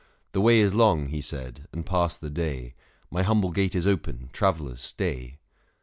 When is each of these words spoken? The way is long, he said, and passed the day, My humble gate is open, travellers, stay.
The 0.31 0.41
way 0.41 0.61
is 0.61 0.73
long, 0.73 1.09
he 1.09 1.21
said, 1.21 1.67
and 1.71 1.85
passed 1.85 2.21
the 2.21 2.31
day, 2.31 2.73
My 3.11 3.21
humble 3.21 3.51
gate 3.51 3.75
is 3.75 3.85
open, 3.85 4.31
travellers, 4.33 4.81
stay. 4.81 5.37